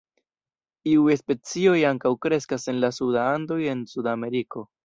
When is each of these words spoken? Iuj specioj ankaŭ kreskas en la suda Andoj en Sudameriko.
Iuj 0.93 1.17
specioj 1.19 1.75
ankaŭ 1.91 2.13
kreskas 2.27 2.67
en 2.75 2.83
la 2.87 2.93
suda 3.01 3.29
Andoj 3.37 3.63
en 3.75 3.89
Sudameriko. 3.93 4.69